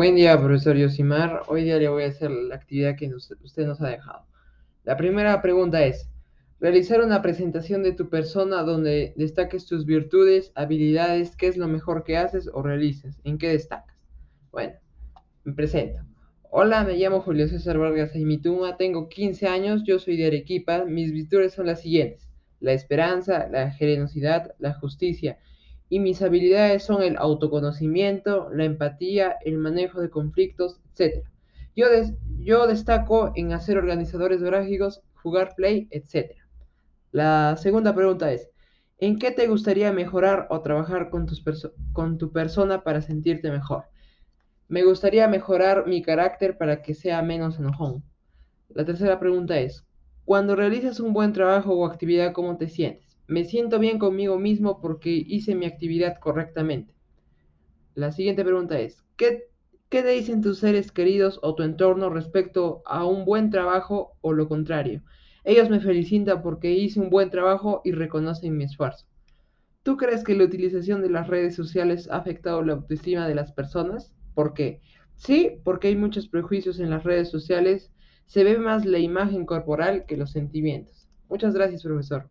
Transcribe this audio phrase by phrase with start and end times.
[0.00, 1.42] Buen día, profesor Yosimar.
[1.48, 4.24] Hoy día le voy a hacer la actividad que usted nos ha dejado.
[4.82, 6.08] La primera pregunta es,
[6.58, 12.02] realizar una presentación de tu persona donde destaques tus virtudes, habilidades, qué es lo mejor
[12.02, 13.94] que haces o realizas, en qué destacas.
[14.50, 14.72] Bueno,
[15.44, 16.00] me presento.
[16.50, 21.12] Hola, me llamo Julio César Vargas Aimituma, tengo 15 años, yo soy de Arequipa, mis
[21.12, 22.26] virtudes son las siguientes,
[22.58, 25.36] la esperanza, la generosidad, la justicia,
[25.90, 31.30] y mis habilidades son el autoconocimiento, la empatía, el manejo de conflictos, etc.
[31.76, 36.36] Yo, des- yo destaco en hacer organizadores gráficos, jugar play, etc.
[37.12, 38.48] La segunda pregunta es,
[38.98, 41.26] ¿en qué te gustaría mejorar o trabajar con,
[41.92, 43.84] con tu persona para sentirte mejor?
[44.68, 48.02] Me gustaría mejorar mi carácter para que sea menos enojón.
[48.70, 49.84] La tercera pregunta es,
[50.24, 53.09] cuando realizas un buen trabajo o actividad, ¿cómo te sientes?
[53.30, 56.92] Me siento bien conmigo mismo porque hice mi actividad correctamente.
[57.94, 59.44] La siguiente pregunta es, ¿qué,
[59.88, 64.48] qué dicen tus seres queridos o tu entorno respecto a un buen trabajo o lo
[64.48, 65.04] contrario?
[65.44, 69.06] Ellos me felicitan porque hice un buen trabajo y reconocen mi esfuerzo.
[69.84, 73.52] ¿Tú crees que la utilización de las redes sociales ha afectado la autoestima de las
[73.52, 74.12] personas?
[74.34, 74.80] ¿Por qué?
[75.14, 77.92] Sí, porque hay muchos prejuicios en las redes sociales.
[78.26, 81.06] Se ve más la imagen corporal que los sentimientos.
[81.28, 82.28] Muchas gracias, profesor.